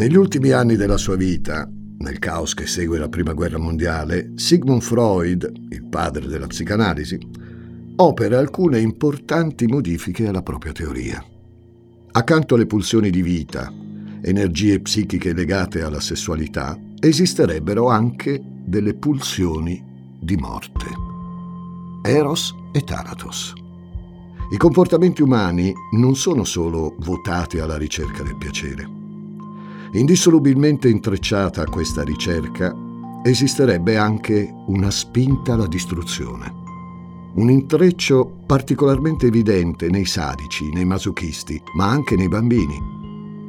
[0.00, 1.68] Negli ultimi anni della sua vita,
[1.98, 7.18] nel caos che segue la Prima Guerra Mondiale, Sigmund Freud, il padre della psicanalisi,
[7.96, 11.22] opera alcune importanti modifiche alla propria teoria.
[12.12, 13.70] Accanto alle pulsioni di vita,
[14.22, 19.84] energie psichiche legate alla sessualità, esisterebbero anche delle pulsioni
[20.18, 20.86] di morte.
[22.04, 23.52] Eros e Thanatos.
[24.50, 28.99] I comportamenti umani non sono solo votati alla ricerca del piacere.
[29.92, 32.72] Indissolubilmente intrecciata a questa ricerca
[33.24, 36.58] esisterebbe anche una spinta alla distruzione.
[37.34, 42.78] Un intreccio particolarmente evidente nei sadici, nei masochisti, ma anche nei bambini,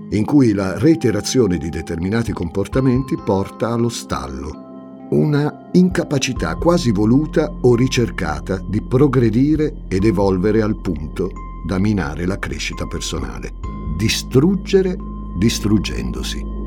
[0.10, 4.70] in cui la reiterazione di determinati comportamenti porta allo stallo,
[5.12, 11.32] una incapacità quasi voluta o ricercata di progredire ed evolvere al punto
[11.68, 13.54] da minare la crescita personale,
[13.96, 14.98] distruggere
[15.38, 16.60] distruggendosi.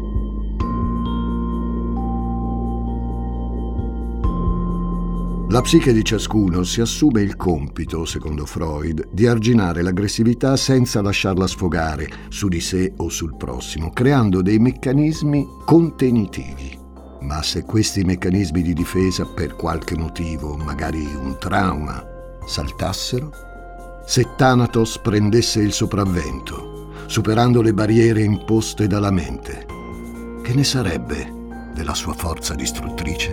[5.54, 11.46] La psiche di ciascuno si assume il compito, secondo Freud, di arginare l'aggressività senza lasciarla
[11.46, 16.76] sfogare su di sé o sul prossimo, creando dei meccanismi contenitivi.
[17.20, 22.04] Ma se questi meccanismi di difesa per qualche motivo, magari un trauma,
[22.44, 23.30] saltassero?
[24.06, 26.73] Se Thanatos prendesse il sopravvento,
[27.06, 29.66] superando le barriere imposte dalla mente,
[30.42, 31.32] che ne sarebbe
[31.74, 33.30] della sua forza distruttrice?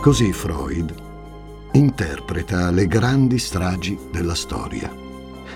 [0.00, 0.92] Così Freud
[1.72, 4.90] interpreta le grandi stragi della storia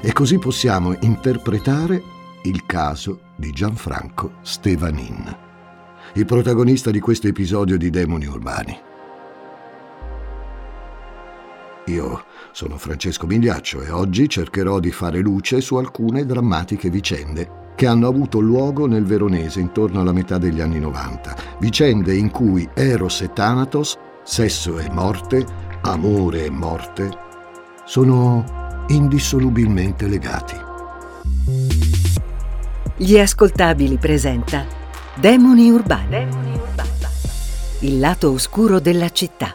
[0.01, 2.01] e così possiamo interpretare
[2.45, 5.37] il caso di Gianfranco Stevanin,
[6.15, 8.79] il protagonista di questo episodio di Demoni Urbani.
[11.87, 17.87] Io sono Francesco Migliaccio e oggi cercherò di fare luce su alcune drammatiche vicende che
[17.87, 23.21] hanno avuto luogo nel Veronese intorno alla metà degli anni 90, vicende in cui Eros
[23.21, 25.45] e Thanatos sesso e morte,
[25.83, 27.09] amore e morte,
[27.85, 30.57] sono indissolubilmente legati.
[32.97, 34.67] Gli ascoltabili presenta
[35.15, 36.09] Demoni Urbani.
[36.09, 36.91] Demoni Urbani.
[37.81, 39.55] Il lato oscuro della città.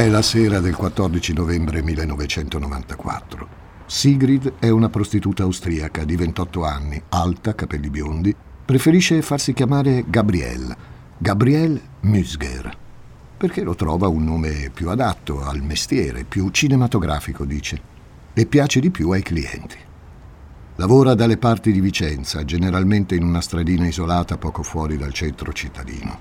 [0.00, 3.48] È la sera del 14 novembre 1994.
[3.84, 8.34] Sigrid è una prostituta austriaca di 28 anni, alta, capelli biondi.
[8.64, 10.74] Preferisce farsi chiamare Gabrielle,
[11.18, 12.70] Gabrielle Müsger,
[13.36, 17.78] perché lo trova un nome più adatto al mestiere, più cinematografico, dice,
[18.32, 19.76] e piace di più ai clienti.
[20.76, 26.18] Lavora dalle parti di Vicenza, generalmente in una stradina isolata poco fuori dal centro cittadino.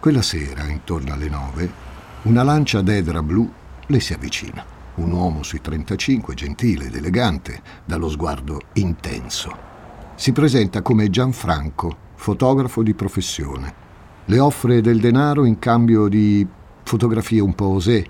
[0.00, 1.92] Quella sera, intorno alle nove,
[2.24, 3.50] una lancia d'edra blu
[3.86, 4.64] le si avvicina.
[4.96, 9.72] Un uomo sui 35, gentile ed elegante, dallo sguardo intenso.
[10.14, 13.82] Si presenta come Gianfranco, fotografo di professione.
[14.26, 16.46] Le offre del denaro in cambio di
[16.82, 18.02] fotografie un po' osè,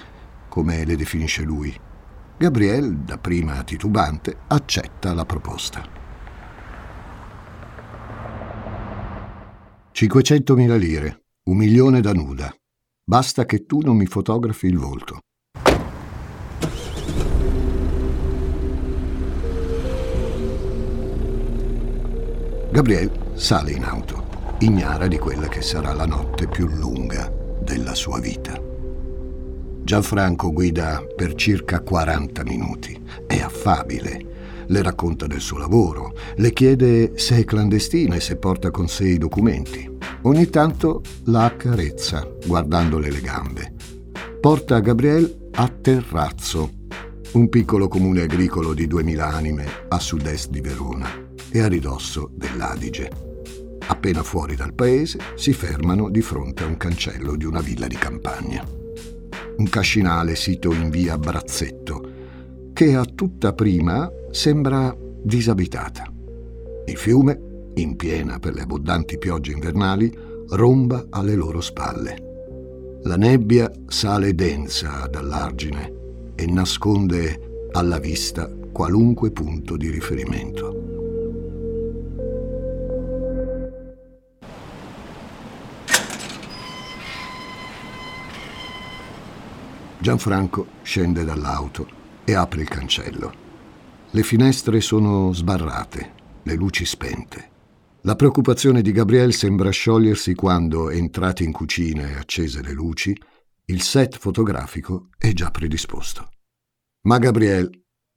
[0.49, 1.75] come le definisce lui.
[2.37, 5.83] Gabriel, dapprima titubante, accetta la proposta.
[9.93, 12.55] 500.000 lire, un milione da nuda.
[13.07, 15.19] Basta che tu non mi fotografi il volto.
[22.71, 27.31] Gabriel sale in auto, ignara di quella che sarà la notte più lunga
[27.61, 28.59] della sua vita.
[29.83, 32.99] Gianfranco guida per circa 40 minuti.
[33.27, 34.34] È affabile,
[34.67, 39.09] le racconta del suo lavoro, le chiede se è clandestina e se porta con sé
[39.09, 39.91] i documenti.
[40.23, 43.75] Ogni tanto la accarezza, guardandole le gambe.
[44.41, 46.71] Porta Gabrielle a Terrazzo,
[47.33, 51.09] un piccolo comune agricolo di 2000 anime a sud-est di Verona
[51.51, 53.11] e a ridosso dell'Adige.
[53.87, 57.97] Appena fuori dal paese si fermano di fronte a un cancello di una villa di
[57.97, 58.67] campagna.
[59.57, 62.14] Un cascinale sito in via Brazzetto,
[62.75, 66.13] che a tutta prima sembra disabitata.
[66.87, 70.13] Il fiume, in piena per le abbondanti piogge invernali,
[70.49, 72.99] romba alle loro spalle.
[73.05, 80.83] La nebbia sale densa dall'argine e nasconde alla vista qualunque punto di riferimento.
[90.01, 91.94] Gianfranco scende dall'auto
[92.25, 93.33] e apre il cancello.
[94.11, 96.13] Le finestre sono sbarrate,
[96.43, 97.51] le luci spente.
[98.03, 103.17] La preoccupazione di Gabriel sembra sciogliersi quando, entrati in cucina e accese le luci,
[103.67, 106.29] il set fotografico è già predisposto.
[107.03, 107.71] Ma Gabriel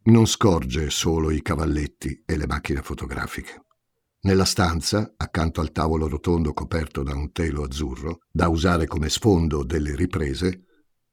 [0.04, 3.62] non scorge solo i cavalletti e le macchine fotografiche.
[4.22, 9.64] Nella stanza, accanto al tavolo rotondo coperto da un telo azzurro, da usare come sfondo
[9.64, 10.66] delle riprese,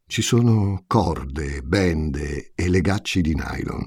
[0.06, 3.85] ci sono corde, bende e legacci di nylon.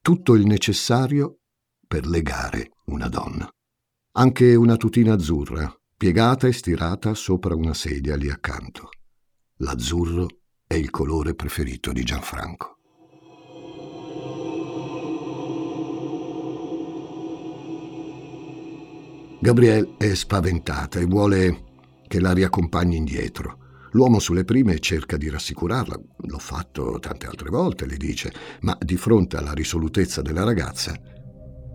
[0.00, 1.40] Tutto il necessario
[1.86, 3.48] per legare una donna.
[4.12, 8.90] Anche una tutina azzurra, piegata e stirata sopra una sedia lì accanto.
[9.56, 10.26] L'azzurro
[10.66, 12.76] è il colore preferito di Gianfranco.
[19.40, 21.64] Gabrielle è spaventata e vuole
[22.06, 23.57] che la riaccompagni indietro.
[23.92, 28.96] L'uomo sulle prime cerca di rassicurarla, l'ho fatto tante altre volte, le dice, ma di
[28.96, 30.94] fronte alla risolutezza della ragazza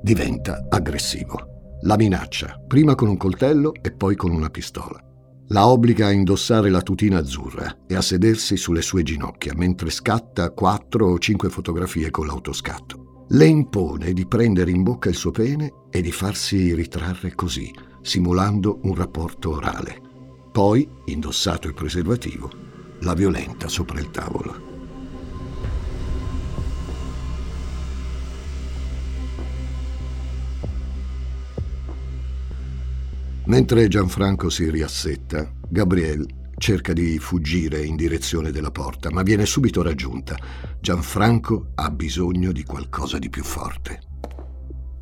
[0.02, 1.80] diventa aggressivo.
[1.84, 5.02] La minaccia, prima con un coltello e poi con una pistola.
[5.48, 10.52] La obbliga a indossare la tutina azzurra e a sedersi sulle sue ginocchia mentre scatta
[10.52, 13.26] quattro o cinque fotografie con l'autoscatto.
[13.30, 18.80] Le impone di prendere in bocca il suo pene e di farsi ritrarre così, simulando
[18.84, 20.03] un rapporto orale.
[20.54, 22.48] Poi, indossato il preservativo,
[23.00, 24.72] la violenta sopra il tavolo.
[33.46, 39.82] Mentre Gianfranco si riassetta, Gabrielle cerca di fuggire in direzione della porta, ma viene subito
[39.82, 40.38] raggiunta.
[40.80, 44.02] Gianfranco ha bisogno di qualcosa di più forte.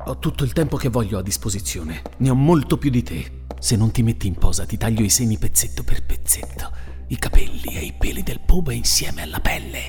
[0.06, 2.02] Ho tutto il tempo che voglio a disposizione.
[2.16, 3.40] Ne ho molto più di te.
[3.62, 6.72] Se non ti metti in posa, ti taglio i seni pezzetto per pezzetto,
[7.06, 9.80] i capelli e i peli del pubo insieme alla pelle.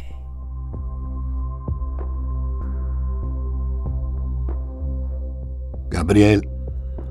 [5.89, 6.47] Gabrielle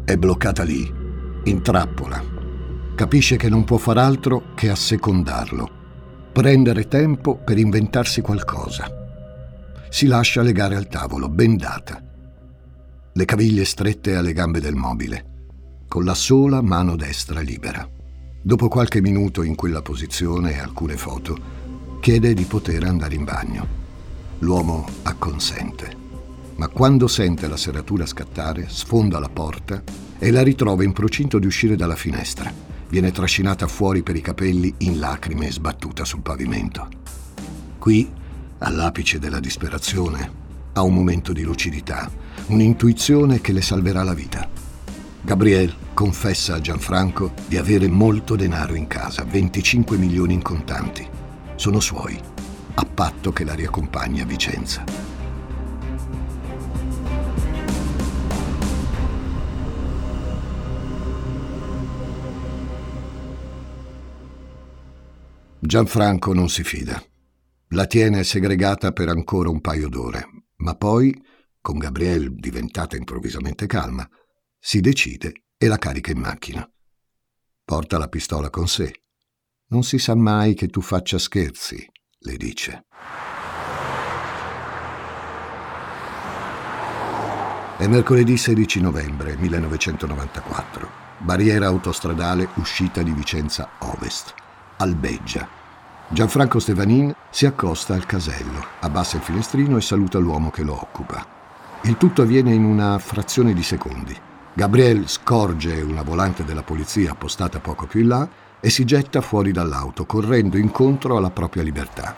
[0.05, 0.89] è bloccata lì
[1.47, 2.23] in trappola.
[2.95, 5.69] Capisce che non può far altro che assecondarlo,
[6.33, 8.87] prendere tempo per inventarsi qualcosa.
[9.91, 12.01] Si lascia legare al tavolo, bendata,
[13.13, 15.31] le caviglie strette alle gambe del mobile,
[15.93, 17.87] con la sola mano destra libera.
[18.41, 21.37] Dopo qualche minuto in quella posizione e alcune foto,
[22.01, 23.67] chiede di poter andare in bagno.
[24.39, 25.95] L'uomo acconsente,
[26.57, 29.83] ma quando sente la serratura scattare, sfonda la porta
[30.19, 32.51] e la ritrova in procinto di uscire dalla finestra.
[32.89, 36.89] Viene trascinata fuori per i capelli in lacrime e sbattuta sul pavimento.
[37.77, 38.11] Qui,
[38.61, 40.33] all'apice della disperazione,
[40.73, 42.11] ha un momento di lucidità,
[42.47, 44.49] un'intuizione che le salverà la vita.
[45.25, 51.07] Gabriel confessa a Gianfranco di avere molto denaro in casa, 25 milioni in contanti.
[51.55, 52.19] Sono suoi,
[52.75, 54.85] a patto che la riaccompagni a Vicenza.
[65.59, 67.01] Gianfranco non si fida.
[67.69, 71.17] La tiene segregata per ancora un paio d'ore, ma poi,
[71.61, 74.07] con Gabrielle diventata improvvisamente calma,
[74.59, 76.69] si decide e la carica in macchina.
[77.65, 78.93] Porta la pistola con sé.
[79.69, 81.89] Non si sa mai che tu faccia scherzi,
[82.19, 82.87] le dice.
[87.79, 94.35] È mercoledì 16 novembre 1994, barriera autostradale uscita di Vicenza Ovest
[94.79, 95.49] albeggia.
[96.09, 101.25] Gianfranco Stevanin si accosta al casello, abbassa il finestrino e saluta l'uomo che lo occupa.
[101.83, 104.31] Il tutto avviene in una frazione di secondi.
[104.55, 108.29] Gabriel scorge una volante della polizia appostata poco più in là
[108.61, 112.15] e si getta fuori dall'auto, correndo incontro alla propria libertà.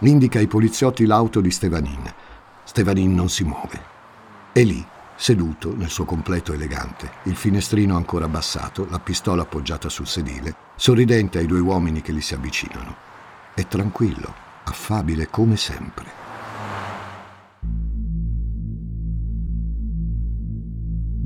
[0.00, 2.12] Indica ai poliziotti l'auto di Stevanin.
[2.64, 3.80] Stevanin non si muove.
[4.52, 10.06] E lì, seduto nel suo completo elegante, il finestrino ancora abbassato, la pistola appoggiata sul
[10.06, 12.94] sedile, sorridente ai due uomini che gli si avvicinano.
[13.54, 16.17] È tranquillo, affabile come sempre.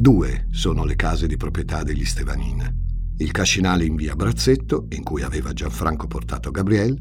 [0.02, 3.14] Due sono le case di proprietà degli Stevanin.
[3.18, 7.00] Il cascinale in via Brazzetto, in cui aveva Gianfranco portato Gabriel,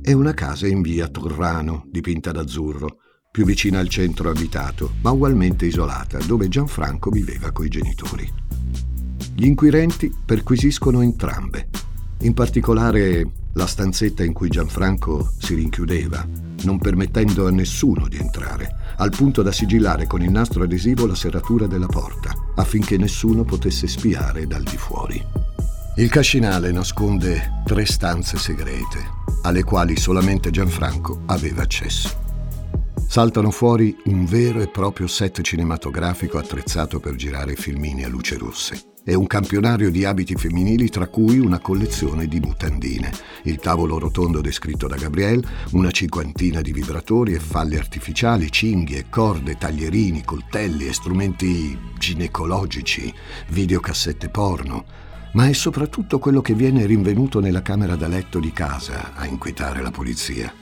[0.00, 2.96] e una casa in via Torrano, dipinta d'azzurro,
[3.30, 8.26] più vicina al centro abitato, ma ugualmente isolata, dove Gianfranco viveva coi genitori.
[9.34, 11.68] Gli inquirenti perquisiscono entrambe,
[12.20, 16.26] in particolare la stanzetta in cui Gianfranco si rinchiudeva,
[16.62, 21.14] non permettendo a nessuno di entrare, al punto da sigillare con il nastro adesivo la
[21.14, 25.24] serratura della porta, affinché nessuno potesse spiare dal di fuori.
[25.96, 32.20] Il cascinale nasconde tre stanze segrete, alle quali solamente Gianfranco aveva accesso
[33.12, 38.91] saltano fuori un vero e proprio set cinematografico attrezzato per girare filmini a luce rosse
[39.04, 43.10] e un campionario di abiti femminili tra cui una collezione di mutandine,
[43.44, 49.56] il tavolo rotondo descritto da Gabriel, una cinquantina di vibratori e falle artificiali, cinghie, corde,
[49.56, 53.12] taglierini, coltelli e strumenti ginecologici,
[53.48, 54.84] videocassette porno,
[55.32, 59.82] ma è soprattutto quello che viene rinvenuto nella camera da letto di casa a inquietare
[59.82, 60.61] la polizia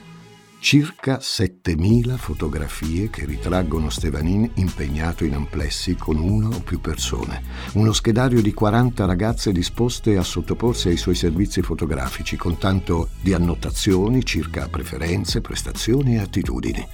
[0.61, 7.41] circa 7.000 fotografie che ritraggono Stevanin impegnato in amplessi con una o più persone,
[7.73, 13.33] uno schedario di 40 ragazze disposte a sottoporsi ai suoi servizi fotografici con tanto di
[13.33, 16.87] annotazioni circa preferenze, prestazioni e attitudini,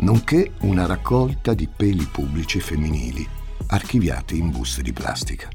[0.00, 3.26] nonché una raccolta di peli pubblici femminili
[3.68, 5.48] archiviati in buste di plastica.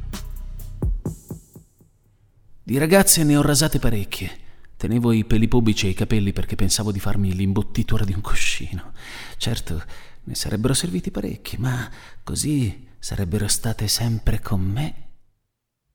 [2.64, 4.50] Di ragazze ne ho rasate parecchie.
[4.82, 8.94] Tenevo i peli pubblici e i capelli perché pensavo di farmi l'imbottitura di un cuscino.
[9.38, 9.80] Certo,
[10.24, 11.88] ne sarebbero serviti parecchi, ma
[12.24, 15.10] così sarebbero state sempre con me.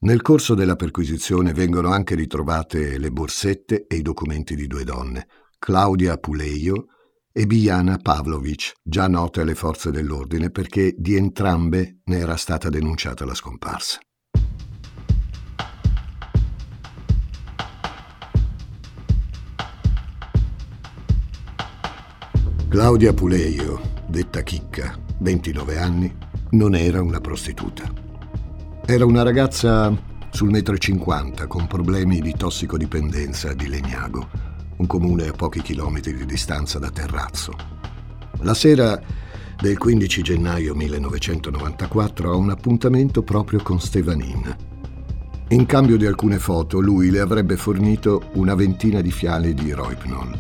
[0.03, 5.27] Nel corso della perquisizione vengono anche ritrovate le borsette e i documenti di due donne,
[5.59, 6.87] Claudia Puleio
[7.33, 13.25] e Biana Pavlovic, già note alle forze dell'ordine perché di entrambe ne era stata denunciata
[13.25, 13.99] la scomparsa.
[22.69, 26.13] Claudia Puleio, detta Chicca, 29 anni,
[26.51, 27.89] non era una prostituta.
[28.85, 29.97] Era una ragazza
[30.31, 34.29] sul metro cinquanta con problemi di tossicodipendenza di Legnago,
[34.79, 37.53] un comune a pochi chilometri di distanza da Terrazzo.
[38.41, 39.01] La sera
[39.61, 44.57] del 15 gennaio 1994 ha un appuntamento proprio con Stevanin.
[45.51, 50.37] In cambio di alcune foto, lui le avrebbe fornito una ventina di fiale di Roipnol,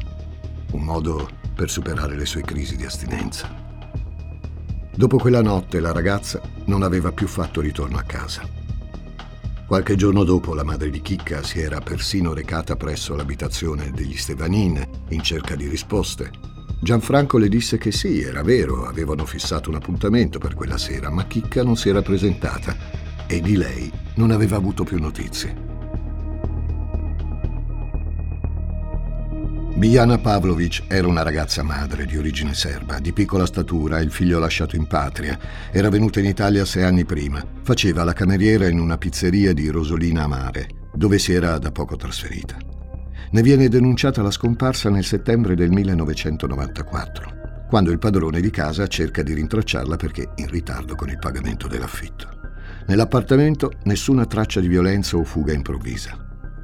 [0.73, 3.51] un modo per superare le sue crisi di astinenza.
[4.95, 8.43] Dopo quella notte la ragazza non aveva più fatto ritorno a casa.
[9.67, 14.87] Qualche giorno dopo la madre di Chicca si era persino recata presso l'abitazione degli Stevanin
[15.09, 16.31] in cerca di risposte.
[16.79, 21.27] Gianfranco le disse che sì, era vero, avevano fissato un appuntamento per quella sera, ma
[21.27, 22.77] Chicca non si era presentata
[23.27, 25.66] e di lei non aveva avuto più notizie.
[29.77, 34.75] Biljana Pavlovic era una ragazza madre di origine serba, di piccola statura, il figlio lasciato
[34.75, 35.39] in patria.
[35.71, 37.45] Era venuta in Italia sei anni prima.
[37.63, 41.95] Faceva la cameriera in una pizzeria di Rosolina a Mare, dove si era da poco
[41.95, 42.57] trasferita.
[43.33, 49.23] Ne viene denunciata la scomparsa nel settembre del 1994, quando il padrone di casa cerca
[49.23, 52.31] di rintracciarla perché in ritardo con il pagamento dell'affitto.
[52.87, 56.17] Nell'appartamento nessuna traccia di violenza o fuga improvvisa.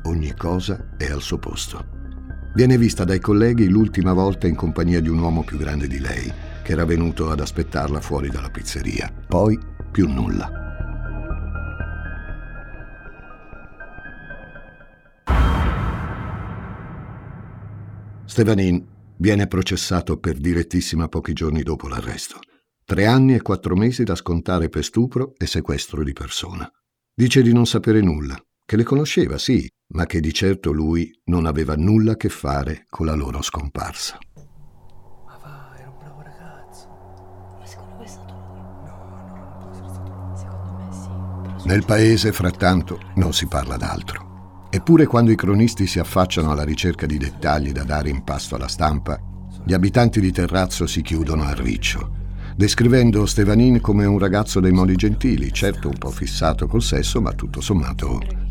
[0.05, 2.01] Ogni cosa è al suo posto.
[2.55, 6.31] Viene vista dai colleghi l'ultima volta in compagnia di un uomo più grande di lei,
[6.63, 9.11] che era venuto ad aspettarla fuori dalla pizzeria.
[9.27, 9.59] Poi
[9.91, 10.61] più nulla.
[18.27, 22.39] Stevanin viene processato per direttissima pochi giorni dopo l'arresto.
[22.85, 26.71] Tre anni e quattro mesi da scontare per stupro e sequestro di persona.
[27.15, 31.47] Dice di non sapere nulla, che le conosceva, sì, ma che di certo lui non
[31.47, 34.19] aveva nulla a che fare con la loro scomparsa.
[35.27, 36.89] Ma va, era un bravo ragazzo.
[37.59, 38.59] Ma secondo me è stato lui?
[38.59, 40.37] No, no, non può essere stato lui.
[40.37, 41.09] Secondo me sì.
[41.57, 44.67] Però Nel paese, frattanto, non si parla d'altro.
[44.71, 48.69] Eppure quando i cronisti si affacciano alla ricerca di dettagli da dare in pasto alla
[48.69, 49.21] stampa,
[49.65, 52.21] gli abitanti di Terrazzo si chiudono a riccio,
[52.57, 57.35] descrivendo Stevanin come un ragazzo dei modi gentili, certo un po' fissato col sesso, ma
[57.35, 58.42] tutto sommato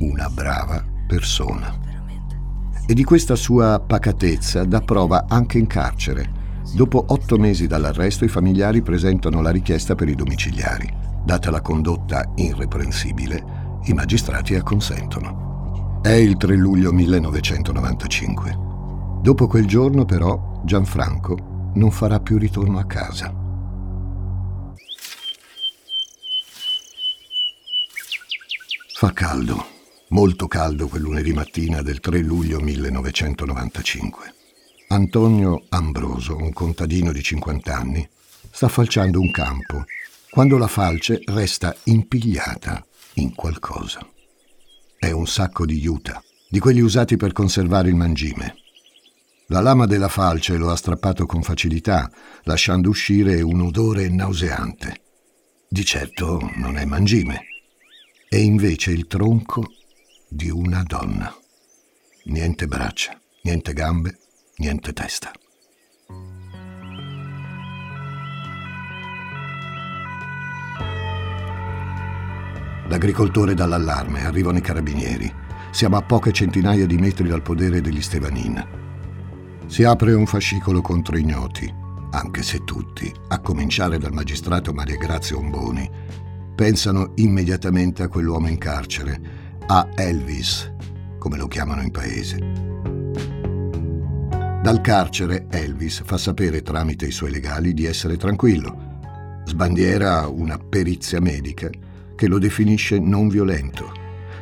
[0.00, 1.88] una brava persona.
[2.86, 6.40] E di questa sua pacatezza dà prova anche in carcere,
[6.72, 10.88] Dopo otto mesi dall'arresto i familiari presentano la richiesta per i domiciliari.
[11.24, 15.98] Data la condotta irreprensibile, i magistrati acconsentono.
[16.00, 18.58] È il 3 luglio 1995.
[19.20, 23.34] Dopo quel giorno però Gianfranco non farà più ritorno a casa.
[28.94, 29.64] Fa caldo,
[30.10, 34.34] molto caldo quel lunedì mattina del 3 luglio 1995.
[34.88, 38.08] Antonio Ambroso, un contadino di 50 anni,
[38.50, 39.84] sta falciando un campo
[40.30, 44.00] quando la falce resta impigliata in qualcosa.
[44.98, 48.56] È un sacco di juta, di quelli usati per conservare il mangime.
[49.46, 52.10] La lama della falce lo ha strappato con facilità,
[52.44, 55.02] lasciando uscire un odore nauseante.
[55.68, 57.46] Di certo non è mangime,
[58.28, 59.72] è invece il tronco
[60.32, 61.34] di una donna.
[62.26, 64.16] Niente braccia, niente gambe,
[64.58, 65.32] niente testa.
[72.88, 75.32] L'agricoltore dà l'allarme, arrivano i carabinieri.
[75.72, 78.64] Siamo a poche centinaia di metri dal podere degli Stevanin.
[79.66, 81.72] Si apre un fascicolo contro ignoti,
[82.12, 85.90] anche se tutti, a cominciare dal magistrato Maria Grazia Omboni,
[86.54, 89.39] pensano immediatamente a quell'uomo in carcere,
[89.72, 90.68] a Elvis,
[91.16, 92.38] come lo chiamano in paese.
[94.64, 99.42] Dal carcere Elvis fa sapere tramite i suoi legali di essere tranquillo.
[99.44, 101.70] Sbandiera una perizia medica
[102.16, 103.92] che lo definisce non violento.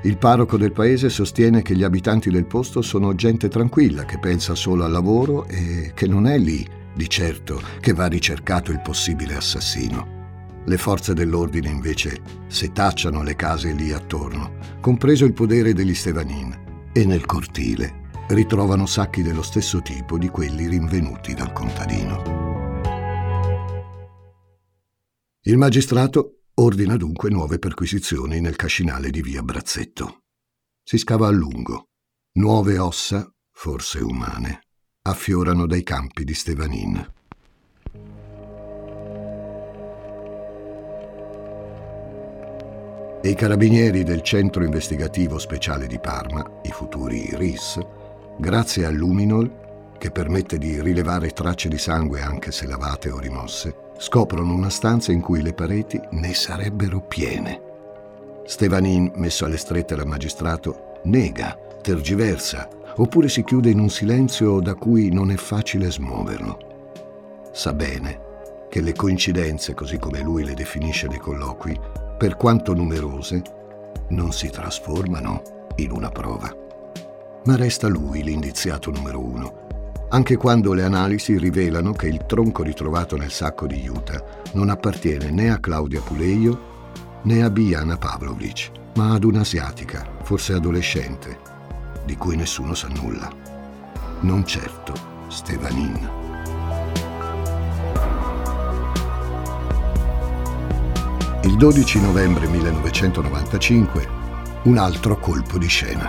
[0.04, 4.54] Il parroco del paese sostiene che gli abitanti del posto sono gente tranquilla che pensa
[4.54, 9.35] solo al lavoro e che non è lì, di certo, che va ricercato il possibile
[9.35, 10.17] assassino.
[10.68, 17.06] Le forze dell'ordine invece setacciano le case lì attorno, compreso il podere degli Stevanin, e
[17.06, 22.22] nel cortile ritrovano sacchi dello stesso tipo di quelli rinvenuti dal contadino.
[25.40, 30.25] Il magistrato ordina dunque nuove perquisizioni nel cascinale di via Brazzetto.
[30.82, 31.86] Si scava a lungo.
[32.32, 34.66] Nuove ossa, forse umane,
[35.06, 37.16] affiorano dai campi di Stevanin.
[43.21, 47.78] E i carabinieri del Centro Investigativo Speciale di Parma, i futuri RIS,
[48.41, 49.50] Grazie al luminol,
[49.99, 55.11] che permette di rilevare tracce di sangue anche se lavate o rimosse, scoprono una stanza
[55.11, 57.61] in cui le pareti ne sarebbero piene.
[58.45, 64.75] Stevanin, messo alle strette dal magistrato, nega, tergiversa, oppure si chiude in un silenzio da
[64.75, 67.49] cui non è facile smuoverlo.
[67.50, 68.21] Sa bene
[68.71, 73.43] che le coincidenze, così come lui le definisce nei colloqui, per quanto numerose,
[74.09, 76.67] non si trasformano in una prova
[77.49, 83.17] ma resta lui l'indiziato numero uno, anche quando le analisi rivelano che il tronco ritrovato
[83.17, 86.76] nel sacco di Utah non appartiene né a Claudia Puleio
[87.23, 91.39] né a Biana Pavlovic, ma ad un'asiatica, forse adolescente,
[92.04, 93.31] di cui nessuno sa nulla.
[94.21, 94.93] Non certo
[95.28, 96.18] Stevanin.
[101.58, 104.08] Il 12 novembre 1995
[104.62, 106.08] un altro colpo di scena.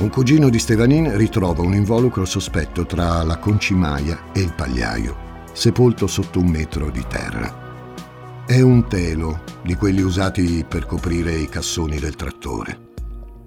[0.00, 6.06] Un cugino di Stevanin ritrova un involucro sospetto tra la concimaia e il pagliaio, sepolto
[6.06, 8.44] sotto un metro di terra.
[8.44, 12.90] È un telo di quelli usati per coprire i cassoni del trattore.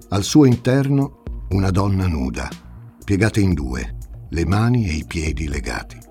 [0.08, 2.48] Al suo interno una donna nuda,
[3.04, 3.98] piegata in due,
[4.30, 6.03] le mani e i piedi legati.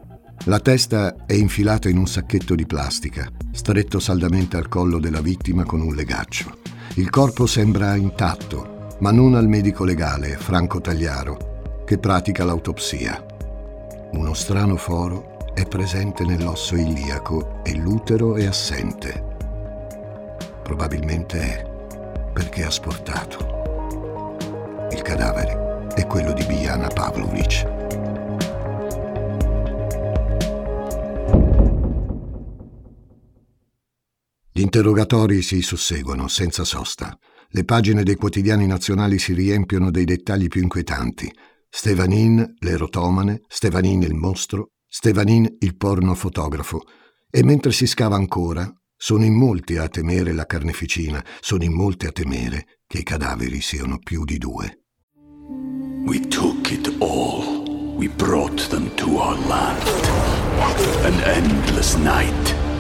[0.48, 5.64] La testa è infilata in un sacchetto di plastica, stretto saldamente al collo della vittima
[5.64, 6.58] con un legaccio.
[6.96, 13.26] Il corpo sembra intatto, ma non al medico legale Franco Tagliaro, che pratica l'autopsia.
[14.12, 19.24] Uno strano foro è presente nell'osso iliaco e l'utero è assente.
[20.62, 21.72] Probabilmente è
[22.34, 24.38] perché ha sportato.
[24.92, 27.83] Il cadavere è quello di Biana Pavlovic.
[34.64, 37.16] Interrogatori si susseguono senza sosta.
[37.50, 41.32] Le pagine dei quotidiani nazionali si riempiono dei dettagli più inquietanti.
[41.70, 46.84] Stevanin, l'erotomane, Stevanin il mostro, Stevanin il porno fotografo.
[47.30, 52.06] E mentre si scava ancora, sono in molti a temere la carneficina, sono in molti
[52.06, 54.80] a temere che i cadaveri siano più di due.
[56.06, 57.64] We took it all.
[57.98, 59.82] We brought them to our land.
[61.04, 62.56] An endless night,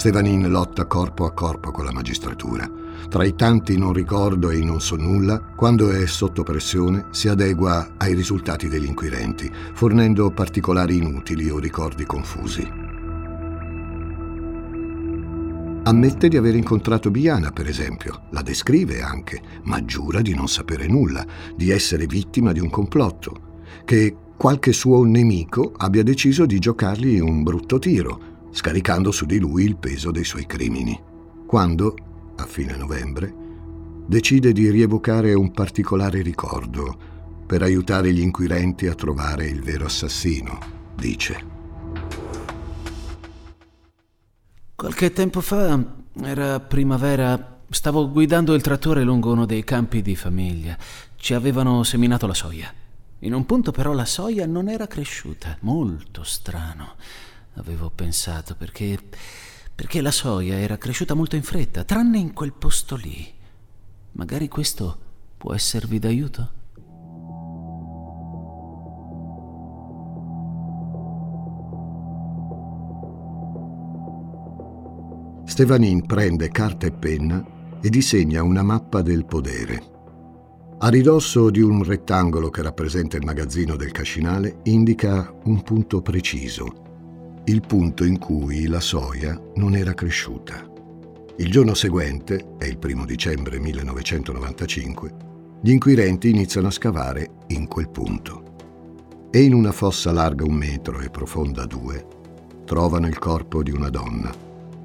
[0.00, 2.66] Stevanin lotta corpo a corpo con la magistratura.
[3.10, 7.28] Tra i tanti non ricordo e i non so nulla, quando è sotto pressione si
[7.28, 12.66] adegua ai risultati degli inquirenti, fornendo particolari inutili o ricordi confusi.
[15.82, 20.86] Ammette di aver incontrato Biana, per esempio, la descrive anche, ma giura di non sapere
[20.86, 27.18] nulla, di essere vittima di un complotto, che qualche suo nemico abbia deciso di giocargli
[27.18, 30.98] un brutto tiro, scaricando su di lui il peso dei suoi crimini.
[31.46, 31.94] Quando,
[32.36, 33.32] a fine novembre,
[34.06, 37.08] decide di rievocare un particolare ricordo
[37.46, 40.58] per aiutare gli inquirenti a trovare il vero assassino,
[40.94, 41.58] dice.
[44.74, 45.84] Qualche tempo fa,
[46.22, 50.76] era primavera, stavo guidando il trattore lungo uno dei campi di famiglia.
[51.16, 52.72] Ci avevano seminato la soia.
[53.20, 56.94] In un punto però la soia non era cresciuta, molto strano.
[57.54, 58.98] Avevo pensato perché
[59.80, 63.26] perché la soia era cresciuta molto in fretta, tranne in quel posto lì.
[64.12, 64.98] Magari questo
[65.38, 66.50] può esservi d'aiuto?
[75.46, 77.42] Stevanin prende carta e penna
[77.80, 79.82] e disegna una mappa del podere.
[80.80, 86.89] A ridosso di un rettangolo che rappresenta il magazzino del cascinale indica un punto preciso,
[87.44, 90.68] il punto in cui la soia non era cresciuta.
[91.38, 95.14] Il giorno seguente, è il primo dicembre 1995,
[95.62, 99.28] gli inquirenti iniziano a scavare in quel punto.
[99.30, 102.06] E in una fossa larga un metro e profonda due
[102.64, 104.32] trovano il corpo di una donna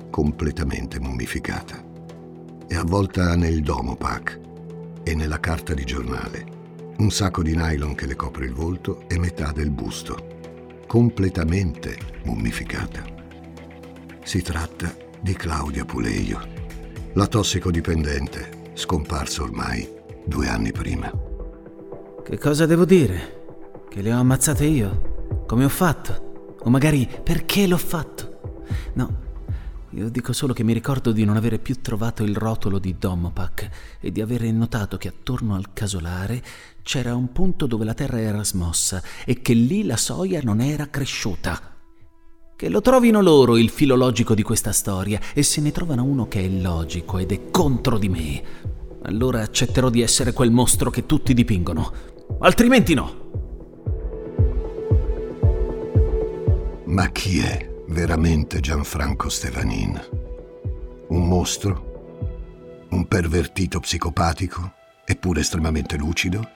[0.09, 1.83] completamente mummificata.
[2.67, 4.39] E avvolta nel domopac
[5.03, 6.45] e nella carta di giornale,
[6.97, 10.34] un sacco di nylon che le copre il volto e metà del busto
[10.87, 13.03] completamente mummificata.
[14.23, 16.39] Si tratta di Claudia Puleio,
[17.13, 19.87] la tossicodipendente, scomparsa ormai
[20.25, 21.11] due anni prima.
[22.23, 23.43] Che cosa devo dire?
[23.89, 25.43] Che le ho ammazzate io?
[25.45, 26.55] Come ho fatto?
[26.59, 28.63] O magari perché l'ho fatto?
[28.93, 29.24] No,
[29.95, 33.69] io dico solo che mi ricordo di non avere più trovato il rotolo di Domopac
[34.01, 36.43] e di avere notato che attorno al casolare
[36.83, 40.89] c'era un punto dove la terra era smossa e che lì la soia non era
[40.89, 41.77] cresciuta.
[42.57, 46.27] Che lo trovino loro il filo logico di questa storia e se ne trovano uno
[46.27, 48.43] che è logico ed è contro di me,
[49.03, 51.93] allora accetterò di essere quel mostro che tutti dipingono.
[52.39, 53.23] Altrimenti no.
[56.83, 59.99] Ma chi è veramente Gianfranco Stevanin?
[61.09, 62.87] Un mostro?
[62.89, 64.73] Un pervertito psicopatico?
[65.05, 66.49] Eppure estremamente lucido?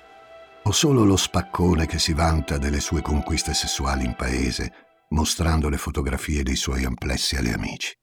[0.63, 4.73] O solo lo spaccone che si vanta delle sue conquiste sessuali in paese,
[5.09, 7.93] mostrando le fotografie dei suoi amplessi alle amici?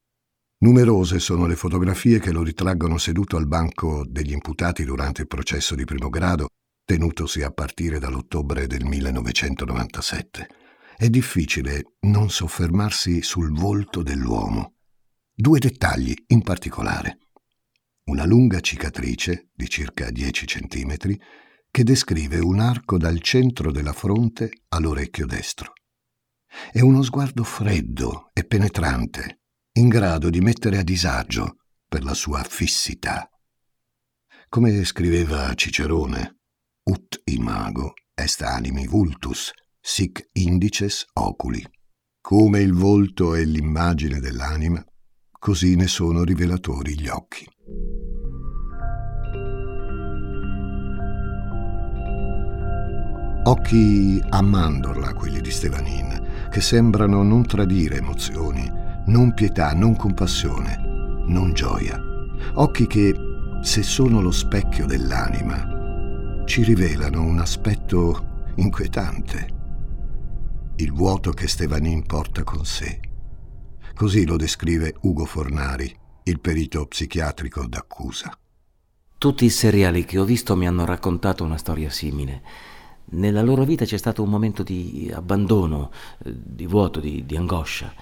[0.59, 5.75] Numerose sono le fotografie che lo ritraggono seduto al banco degli imputati durante il processo
[5.75, 6.49] di primo grado,
[6.85, 10.65] tenutosi a partire dall'ottobre del 1997
[10.97, 14.77] è difficile non soffermarsi sul volto dell'uomo.
[15.35, 17.19] Due dettagli in particolare.
[18.05, 21.21] Una lunga cicatrice di circa 10 centimetri
[21.71, 25.75] che descrive un arco dal centro della fronte all'orecchio destro.
[26.73, 32.43] E uno sguardo freddo e penetrante, in grado di mettere a disagio per la sua
[32.43, 33.29] fissità.
[34.49, 36.39] Come scriveva Cicerone,
[36.85, 39.53] ut imago est animi vultus,
[39.89, 41.65] sic indices oculi.
[42.21, 44.85] Come il volto è l'immagine dell'anima,
[45.31, 47.47] così ne sono rivelatori gli occhi.
[53.45, 58.69] Occhi a mandorla quelli di Stevanin, che sembrano non tradire emozioni,
[59.07, 60.79] non pietà, non compassione,
[61.29, 61.97] non gioia.
[62.55, 63.15] Occhi che,
[63.63, 69.55] se sono lo specchio dell'anima, ci rivelano un aspetto inquietante
[70.79, 73.01] il vuoto che Stevanin porta con sé.
[73.95, 75.91] Così lo descrive Ugo Fornari,
[76.25, 78.37] il perito psichiatrico d'accusa.
[79.17, 82.43] Tutti i seriali che ho visto mi hanno raccontato una storia simile.
[83.13, 85.91] Nella loro vita c'è stato un momento di abbandono,
[86.23, 87.95] di vuoto, di, di angoscia,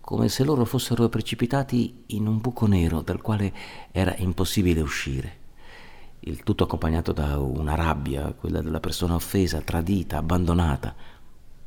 [0.00, 3.52] come se loro fossero precipitati in un buco nero dal quale
[3.92, 5.36] era impossibile uscire.
[6.20, 10.94] Il tutto accompagnato da una rabbia, quella della persona offesa, tradita, abbandonata,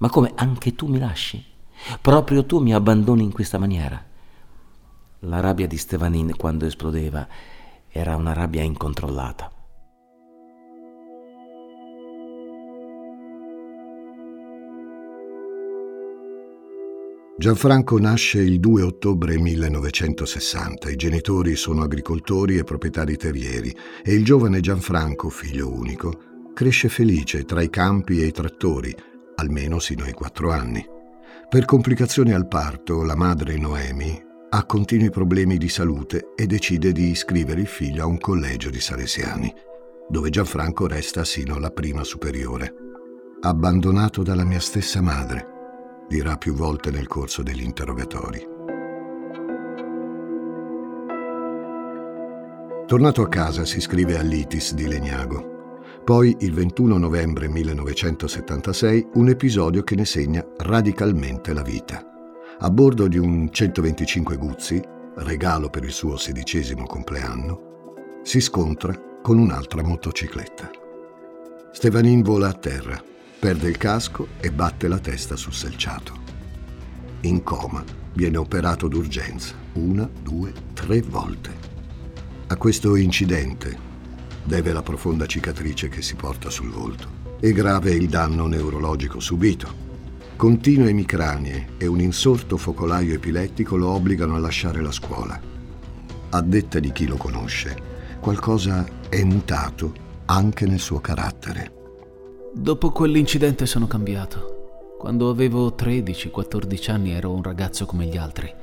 [0.02, 1.44] ma come anche tu mi lasci?
[2.02, 4.04] Proprio tu mi abbandoni in questa maniera.
[5.20, 7.28] La rabbia di Stevanin quando esplodeva
[7.88, 9.52] era una rabbia incontrollata.
[17.38, 20.90] Gianfranco nasce il 2 ottobre 1960.
[20.90, 26.22] I genitori sono agricoltori e proprietari terrieri e il giovane Gianfranco, figlio unico,
[26.56, 28.96] cresce felice tra i campi e i trattori,
[29.42, 30.86] almeno sino ai quattro anni.
[31.50, 37.10] Per complicazioni al parto, la madre Noemi ha continui problemi di salute e decide di
[37.10, 39.54] iscrivere il figlio a un collegio di Salesiani,
[40.08, 42.74] dove Gianfranco resta sino alla prima superiore.
[43.42, 48.46] Abbandonato dalla mia stessa madre, dirà più volte nel corso degli interrogatori.
[52.86, 55.61] Tornato a casa si iscrive all'ITIS di Legnago.
[56.04, 62.06] Poi, il 21 novembre 1976, un episodio che ne segna radicalmente la vita.
[62.60, 64.82] A bordo di un 125 Guzzi,
[65.16, 70.70] regalo per il suo sedicesimo compleanno, si scontra con un'altra motocicletta.
[71.72, 73.02] Stevanin vola a terra,
[73.42, 76.14] Perde il casco e batte la testa sul selciato.
[77.22, 77.84] In coma
[78.14, 81.50] viene operato d'urgenza una, due, tre volte.
[82.46, 83.76] A questo incidente
[84.44, 89.90] deve la profonda cicatrice che si porta sul volto e grave il danno neurologico subito.
[90.36, 95.40] Continue emicranie e un insorto focolaio epilettico lo obbligano a lasciare la scuola.
[96.30, 97.76] A detta di chi lo conosce,
[98.20, 99.94] qualcosa è mutato
[100.26, 101.74] anche nel suo carattere.
[102.54, 104.96] Dopo quell'incidente sono cambiato.
[104.98, 108.54] Quando avevo 13-14 anni ero un ragazzo come gli altri.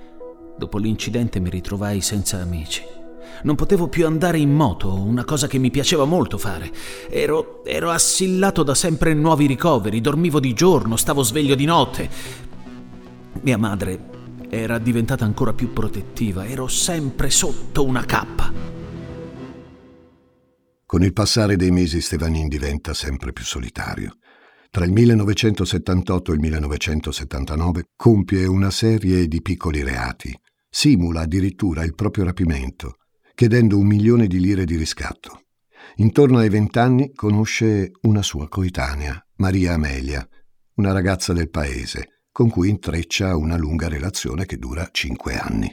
[0.56, 2.97] Dopo l'incidente mi ritrovai senza amici.
[3.42, 6.70] Non potevo più andare in moto, una cosa che mi piaceva molto fare.
[7.08, 12.08] Ero, ero assillato da sempre nuovi ricoveri, dormivo di giorno, stavo sveglio di notte.
[13.42, 14.16] Mia madre
[14.48, 18.52] era diventata ancora più protettiva, ero sempre sotto una cappa.
[20.84, 24.16] Con il passare dei mesi Stevanin diventa sempre più solitario.
[24.70, 30.34] Tra il 1978 e il 1979 compie una serie di piccoli reati.
[30.70, 32.96] Simula addirittura il proprio rapimento,
[33.38, 35.44] chiedendo un milione di lire di riscatto.
[35.98, 40.28] Intorno ai vent'anni conosce una sua coetanea, Maria Amelia,
[40.74, 45.72] una ragazza del paese, con cui intreccia una lunga relazione che dura cinque anni.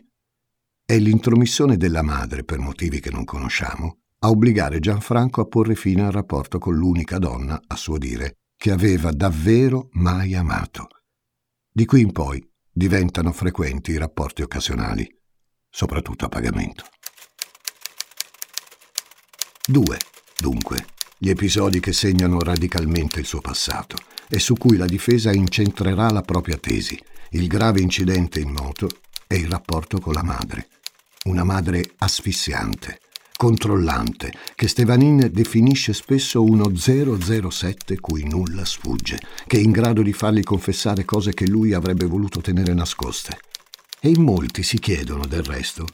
[0.85, 6.03] È l'intromissione della madre, per motivi che non conosciamo, a obbligare Gianfranco a porre fine
[6.03, 10.87] al rapporto con l'unica donna, a suo dire, che aveva davvero mai amato.
[11.71, 15.09] Di qui in poi diventano frequenti i rapporti occasionali,
[15.67, 16.85] soprattutto a pagamento.
[19.67, 19.97] 2.
[20.37, 20.85] Dunque,
[21.17, 23.95] gli episodi che segnano radicalmente il suo passato
[24.29, 27.01] e su cui la difesa incentrerà la propria tesi,
[27.31, 28.87] il grave incidente in moto
[29.25, 30.67] e il rapporto con la madre.
[31.23, 32.99] Una madre asfissiante,
[33.35, 40.13] controllante, che Stevanin definisce spesso uno 007 cui nulla sfugge, che è in grado di
[40.13, 43.39] fargli confessare cose che lui avrebbe voluto tenere nascoste.
[43.99, 45.87] E in molti si chiedono, del resto,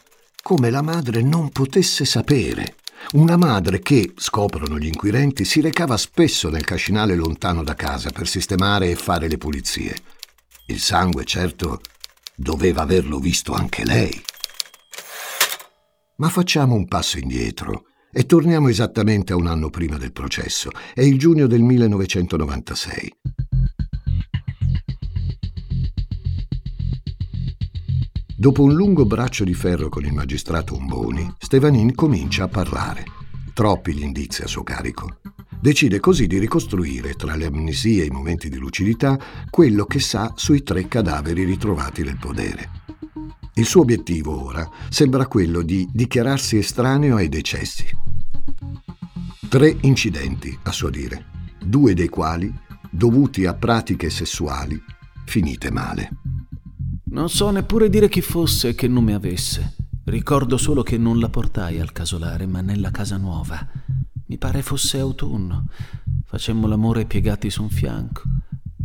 [0.44, 2.76] come la madre non potesse sapere.
[3.14, 8.28] Una madre che, scoprono gli inquirenti, si recava spesso nel cascinale lontano da casa per
[8.28, 9.96] sistemare e fare le pulizie.
[10.68, 11.82] Il sangue, certo,
[12.36, 14.22] doveva averlo visto anche lei.
[16.16, 20.70] Ma facciamo un passo indietro e torniamo esattamente a un anno prima del processo.
[20.94, 23.14] È il giugno del 1996.
[28.42, 33.04] Dopo un lungo braccio di ferro con il magistrato Umboni, Stevanin comincia a parlare.
[33.54, 35.20] Troppi gli indizi a suo carico.
[35.60, 40.34] Decide così di ricostruire, tra le amnesie e i momenti di lucidità, quello che sa
[40.36, 42.72] sui tre cadaveri ritrovati nel podere.
[43.54, 47.86] Il suo obiettivo ora sembra quello di dichiararsi estraneo ai decessi.
[49.50, 51.26] Tre incidenti, a suo dire,
[51.64, 52.52] due dei quali
[52.90, 54.82] dovuti a pratiche sessuali
[55.26, 56.10] finite male.
[57.12, 59.76] Non so neppure dire chi fosse e che nome avesse.
[60.06, 63.68] Ricordo solo che non la portai al casolare, ma nella casa nuova.
[64.28, 65.66] Mi pare fosse autunno.
[66.24, 68.22] Facemmo l'amore piegati su un fianco.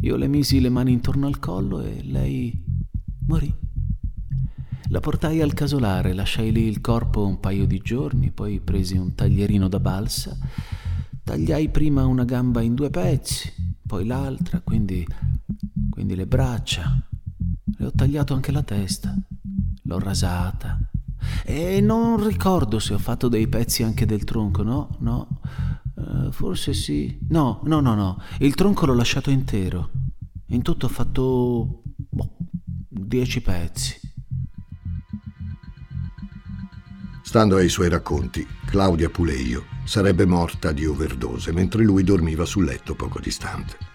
[0.01, 2.65] Io le misi le mani intorno al collo e lei
[3.29, 3.55] morì.
[4.89, 9.15] La portai al casolare, lasciai lì il corpo un paio di giorni, poi presi un
[9.15, 10.37] taglierino da balsa,
[11.23, 13.53] tagliai prima una gamba in due pezzi,
[13.87, 15.07] poi l'altra, quindi,
[15.91, 17.07] quindi le braccia.
[17.79, 19.15] Le ho tagliato anche la testa,
[19.83, 20.79] l'ho rasata.
[21.45, 24.97] E non ricordo se ho fatto dei pezzi anche del tronco, no?
[25.01, 25.41] No.
[25.95, 27.19] Uh, forse sì.
[27.29, 28.21] No, no, no, no.
[28.39, 29.91] Il tronco l'ho lasciato intero.
[30.47, 32.37] In tutto ho fatto boh,
[32.89, 34.01] dieci pezzi.
[37.23, 42.95] Stando ai suoi racconti, Claudia Puleio sarebbe morta di overdose mentre lui dormiva sul letto
[42.95, 43.86] poco distante.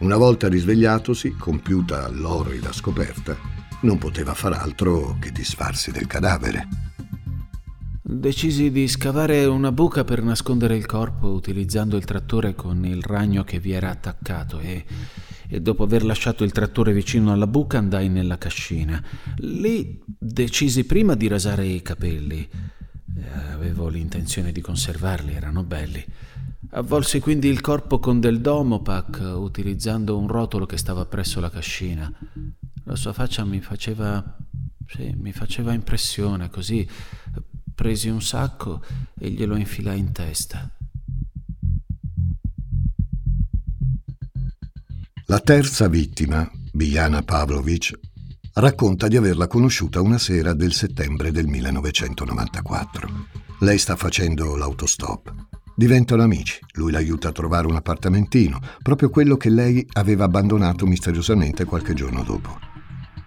[0.00, 3.36] Una volta risvegliatosi, compiuta l'orrida scoperta,
[3.82, 6.66] non poteva far altro che disfarsi del cadavere.
[8.00, 13.44] Decisi di scavare una buca per nascondere il corpo utilizzando il trattore con il ragno
[13.44, 14.86] che vi era attaccato e,
[15.46, 19.04] e, dopo aver lasciato il trattore vicino alla buca andai nella cascina.
[19.36, 22.48] Lì decisi prima di rasare i capelli.
[23.16, 26.02] Eh, avevo l'intenzione di conservarli, erano belli.
[26.72, 32.12] Avvolsi quindi il corpo con del Domopac utilizzando un rotolo che stava presso la cascina.
[32.84, 34.36] La sua faccia mi faceva...
[34.86, 36.88] sì, mi faceva impressione, così
[37.74, 38.82] presi un sacco
[39.18, 40.70] e glielo infilai in testa.
[45.26, 47.98] La terza vittima, Biljana Pavlovic,
[48.54, 53.08] racconta di averla conosciuta una sera del settembre del 1994.
[53.60, 55.49] Lei sta facendo l'autostop.
[55.74, 61.64] Diventano amici, lui l'aiuta a trovare un appartamentino, proprio quello che lei aveva abbandonato misteriosamente
[61.64, 62.79] qualche giorno dopo.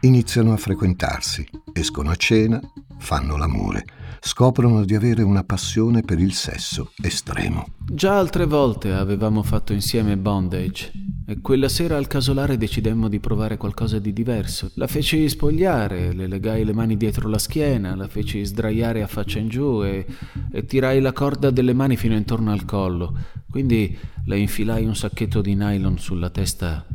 [0.04, 2.60] Iniziano a frequentarsi, escono a cena,
[2.98, 3.86] fanno l'amore
[4.26, 7.68] scoprono di avere una passione per il sesso estremo.
[7.86, 10.94] Già altre volte avevamo fatto insieme bondage
[11.28, 14.72] e quella sera al casolare decidemmo di provare qualcosa di diverso.
[14.76, 19.39] La feci spogliare, le legai le mani dietro la schiena, la feci sdraiare a faccia
[19.39, 20.06] in giù e,
[20.50, 23.13] e tirai la corda delle mani fino intorno al collo.
[23.50, 26.86] Quindi le infilai un sacchetto di nylon sulla testa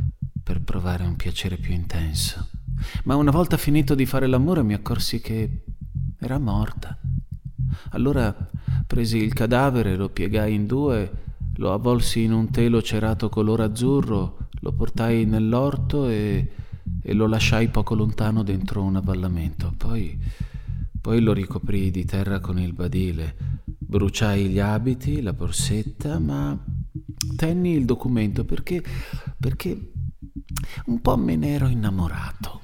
[0.43, 2.49] per provare un piacere più intenso.
[3.05, 5.63] Ma una volta finito di fare l'amore mi accorsi che
[6.19, 6.99] era morta.
[7.91, 8.35] Allora
[8.87, 14.49] presi il cadavere, lo piegai in due, lo avvolsi in un telo cerato color azzurro,
[14.61, 16.51] lo portai nell'orto e,
[17.03, 19.75] e lo lasciai poco lontano dentro un avvallamento.
[19.77, 20.19] Poi,
[21.01, 26.59] poi lo ricoprii di terra con il badile, bruciai gli abiti, la borsetta, ma
[27.37, 28.83] tenni il documento perché,
[29.39, 29.93] perché
[30.87, 32.63] un po' me ne ero innamorato.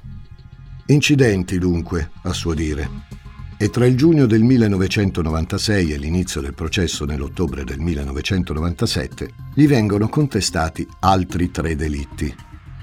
[0.86, 3.22] Incidenti dunque, a suo dire
[3.56, 10.08] e tra il giugno del 1996 e l'inizio del processo nell'ottobre del 1997 gli vengono
[10.08, 12.34] contestati altri tre delitti.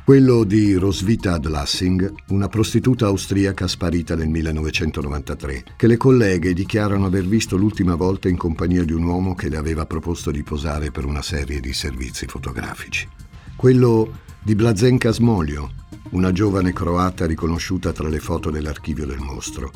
[0.03, 7.27] Quello di Roswitha Adlassing, una prostituta austriaca sparita nel 1993, che le colleghe dichiarano aver
[7.27, 11.05] visto l'ultima volta in compagnia di un uomo che le aveva proposto di posare per
[11.05, 13.07] una serie di servizi fotografici.
[13.55, 15.71] Quello di Blazenka Smolio,
[16.11, 19.71] una giovane croata riconosciuta tra le foto dell'archivio del mostro,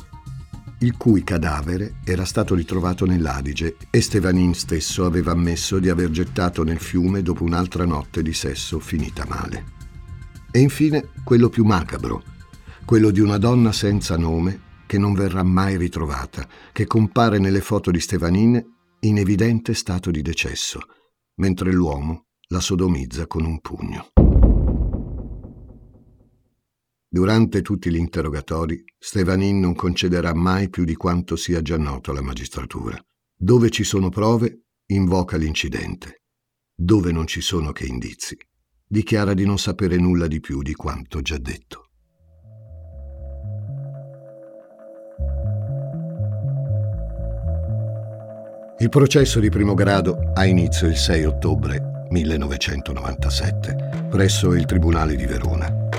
[0.80, 6.64] il cui cadavere era stato ritrovato nell'Adige e Stevanin stesso aveva ammesso di aver gettato
[6.64, 9.74] nel fiume dopo un'altra notte di sesso finita male.
[10.50, 12.24] E infine quello più macabro,
[12.84, 17.92] quello di una donna senza nome che non verrà mai ritrovata, che compare nelle foto
[17.92, 18.62] di Stevanin
[19.00, 20.80] in evidente stato di decesso,
[21.36, 24.08] mentre l'uomo la sodomizza con un pugno.
[27.16, 32.20] Durante tutti gli interrogatori, Stevanin non concederà mai più di quanto sia già noto alla
[32.20, 33.02] magistratura.
[33.34, 36.24] Dove ci sono prove, invoca l'incidente.
[36.74, 38.36] Dove non ci sono che indizi,
[38.86, 41.88] dichiara di non sapere nulla di più di quanto già detto.
[48.78, 55.24] Il processo di primo grado ha inizio il 6 ottobre 1997 presso il Tribunale di
[55.24, 55.95] Verona.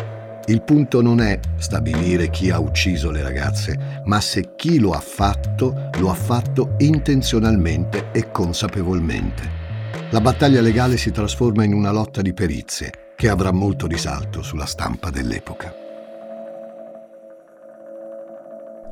[0.49, 4.99] Il punto non è stabilire chi ha ucciso le ragazze, ma se chi lo ha
[5.01, 9.65] fatto lo ha fatto intenzionalmente e consapevolmente.
[10.11, 14.65] La battaglia legale si trasforma in una lotta di perizie che avrà molto risalto sulla
[14.65, 15.73] stampa dell'epoca.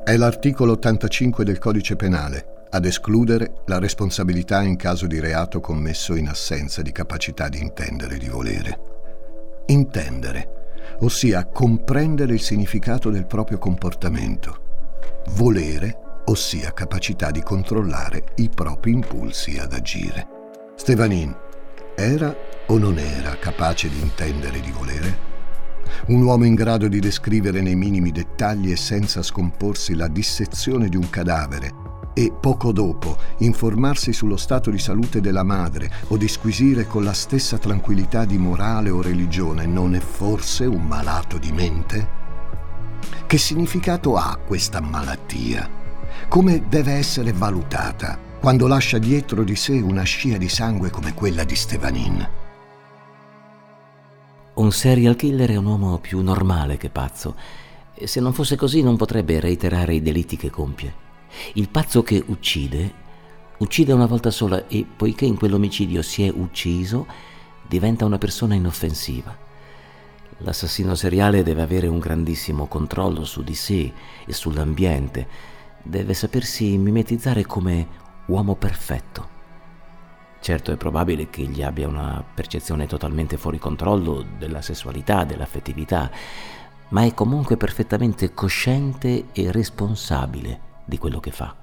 [0.04, 6.16] È l'articolo 85 del Codice Penale ad escludere la responsabilità in caso di reato commesso
[6.16, 8.78] in assenza di capacità di intendere e di volere.
[9.68, 10.55] Intendere
[11.00, 14.64] ossia comprendere il significato del proprio comportamento.
[15.30, 20.26] Volere, ossia capacità di controllare i propri impulsi ad agire.
[20.76, 21.34] Stevanin
[21.96, 22.34] era
[22.66, 25.34] o non era capace di intendere di volere?
[26.08, 30.96] Un uomo in grado di descrivere nei minimi dettagli e senza scomporsi la dissezione di
[30.96, 31.85] un cadavere
[32.18, 37.58] e poco dopo informarsi sullo stato di salute della madre o disquisire con la stessa
[37.58, 42.08] tranquillità di morale o religione non è forse un malato di mente?
[43.26, 45.68] Che significato ha questa malattia?
[46.26, 51.44] Come deve essere valutata quando lascia dietro di sé una scia di sangue come quella
[51.44, 52.28] di Stevanin?
[54.54, 57.36] Un serial killer è un uomo più normale che pazzo
[57.92, 61.04] E se non fosse così non potrebbe reiterare i delitti che compie.
[61.54, 63.04] Il pazzo che uccide,
[63.58, 67.06] uccide una volta sola e poiché in quell'omicidio si è ucciso,
[67.66, 69.44] diventa una persona inoffensiva.
[70.38, 73.92] L'assassino seriale deve avere un grandissimo controllo su di sé
[74.26, 75.26] e sull'ambiente,
[75.82, 77.86] deve sapersi mimetizzare come
[78.26, 79.34] uomo perfetto.
[80.40, 86.10] Certo è probabile che egli abbia una percezione totalmente fuori controllo della sessualità, dell'affettività,
[86.90, 91.54] ma è comunque perfettamente cosciente e responsabile di quello che fa.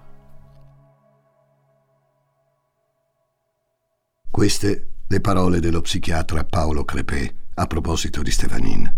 [4.30, 8.96] Queste le parole dello psichiatra Paolo Crepè a proposito di Stefanin.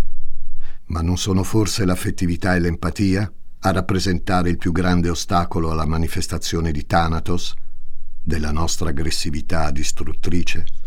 [0.88, 6.72] Ma non sono forse l'affettività e l'empatia a rappresentare il più grande ostacolo alla manifestazione
[6.72, 7.54] di Thanatos,
[8.22, 10.85] della nostra aggressività distruttrice?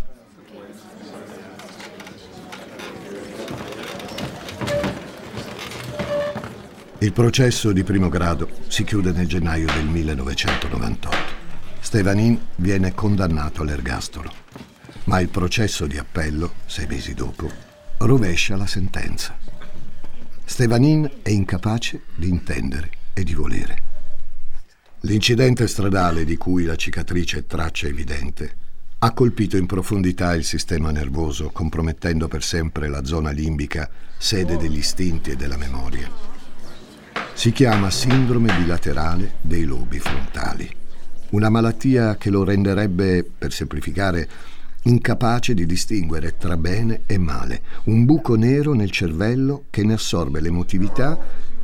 [7.00, 11.16] Il processo di primo grado si chiude nel gennaio del 1998.
[11.78, 14.32] Stevanin viene condannato all'ergastolo,
[15.04, 17.48] ma il processo di appello, sei mesi dopo,
[17.98, 19.38] rovescia la sentenza.
[20.44, 23.82] Stevanin è incapace di intendere e di volere.
[25.02, 28.66] L'incidente stradale di cui la cicatrice è traccia evidente
[29.00, 33.88] ha colpito in profondità il sistema nervoso, compromettendo per sempre la zona limbica,
[34.18, 36.37] sede degli istinti e della memoria.
[37.38, 40.68] Si chiama sindrome bilaterale dei lobi frontali,
[41.30, 44.28] una malattia che lo renderebbe, per semplificare,
[44.82, 50.40] incapace di distinguere tra bene e male, un buco nero nel cervello che ne assorbe
[50.40, 51.16] l'emotività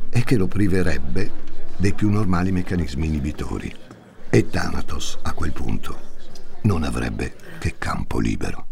[0.09, 1.29] e che lo priverebbe
[1.75, 3.75] dei più normali meccanismi inibitori.
[4.29, 5.99] E Thanatos, a quel punto,
[6.61, 8.67] non avrebbe che campo libero.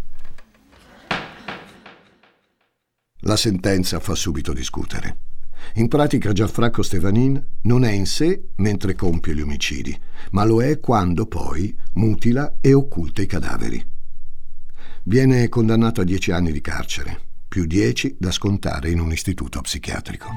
[3.25, 5.32] La sentenza fa subito discutere.
[5.75, 9.97] In pratica Gianfranco Stevanin non è in sé mentre compie gli omicidi,
[10.31, 13.83] ma lo è quando poi mutila e occulta i cadaveri.
[15.03, 20.27] Viene condannato a dieci anni di carcere, più dieci da scontare in un istituto psichiatrico.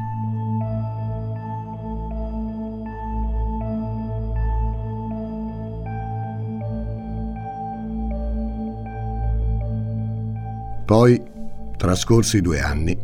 [10.86, 11.20] Poi,
[11.76, 12.96] trascorsi due anni,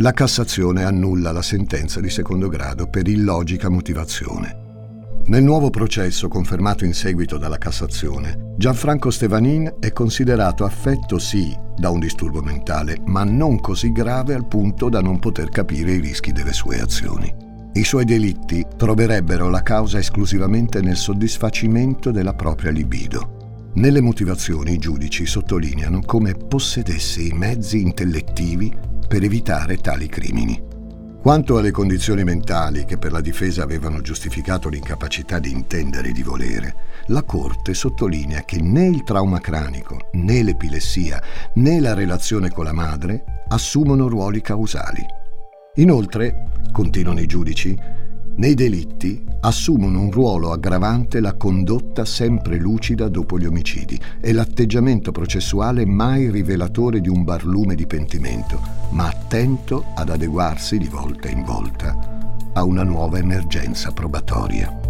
[0.00, 4.66] la Cassazione annulla la sentenza di secondo grado per illogica motivazione.
[5.24, 11.90] Nel nuovo processo confermato in seguito dalla Cassazione, Gianfranco Stevanin è considerato affetto sì da
[11.90, 16.30] un disturbo mentale, ma non così grave al punto da non poter capire i rischi
[16.30, 17.34] delle sue azioni.
[17.72, 23.70] I suoi delitti troverebbero la causa esclusivamente nel soddisfacimento della propria libido.
[23.74, 30.62] Nelle motivazioni i giudici sottolineano come possedesse i mezzi intellettivi per evitare tali crimini.
[31.20, 36.22] Quanto alle condizioni mentali che per la difesa avevano giustificato l'incapacità di intendere e di
[36.22, 36.74] volere,
[37.06, 41.20] la Corte sottolinea che né il trauma cranico, né l'epilessia,
[41.54, 45.04] né la relazione con la madre assumono ruoli causali.
[45.76, 47.76] Inoltre, continuano i giudici,
[48.38, 55.12] nei delitti assumono un ruolo aggravante la condotta sempre lucida dopo gli omicidi e l'atteggiamento
[55.12, 58.60] processuale mai rivelatore di un barlume di pentimento,
[58.90, 64.80] ma attento ad adeguarsi di volta in volta a una nuova emergenza probatoria.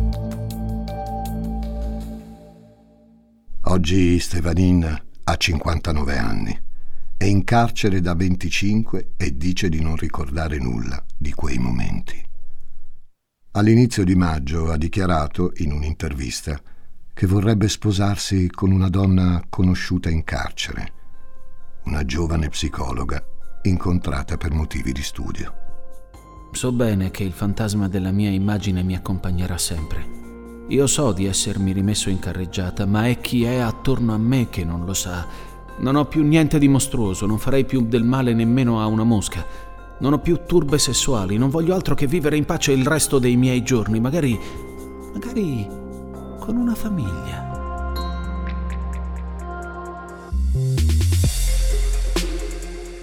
[3.62, 6.58] Oggi Stevanin ha 59 anni,
[7.16, 12.27] è in carcere da 25 e dice di non ricordare nulla di quei momenti.
[13.58, 16.60] All'inizio di maggio ha dichiarato, in un'intervista,
[17.12, 20.92] che vorrebbe sposarsi con una donna conosciuta in carcere,
[21.86, 23.20] una giovane psicologa
[23.62, 25.52] incontrata per motivi di studio.
[26.52, 30.06] So bene che il fantasma della mia immagine mi accompagnerà sempre.
[30.68, 34.64] Io so di essermi rimesso in carreggiata, ma è chi è attorno a me che
[34.64, 35.26] non lo sa.
[35.78, 39.44] Non ho più niente di mostruoso, non farei più del male nemmeno a una mosca.
[40.00, 43.36] Non ho più turbe sessuali, non voglio altro che vivere in pace il resto dei
[43.36, 44.38] miei giorni, magari.
[45.12, 45.66] magari.
[46.38, 47.48] con una famiglia.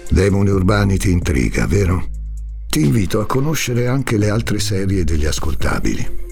[0.08, 2.08] Demoni urbani ti intriga, vero?
[2.70, 6.24] Ti invito a conoscere anche le altre serie degli ascoltabili.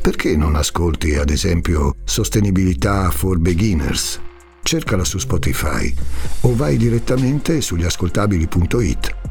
[0.00, 4.20] Perché non ascolti, ad esempio, Sostenibilità for Beginners?
[4.62, 5.92] Cercala su Spotify
[6.42, 9.21] o vai direttamente sugli ascoltabili.it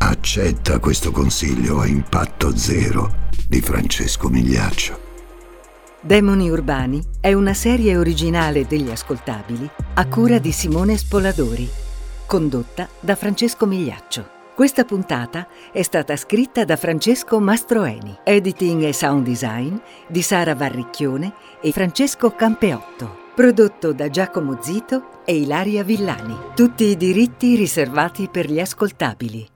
[0.00, 4.96] Accetta questo consiglio a impatto zero di Francesco Migliaccio.
[6.00, 11.68] Demoni Urbani è una serie originale degli ascoltabili a cura di Simone Spoladori,
[12.26, 14.28] condotta da Francesco Migliaccio.
[14.54, 19.76] Questa puntata è stata scritta da Francesco Mastroeni, editing e sound design
[20.06, 26.36] di Sara Varricchione e Francesco Campeotto, prodotto da Giacomo Zito e Ilaria Villani.
[26.54, 29.46] Tutti i diritti riservati per gli ascoltabili.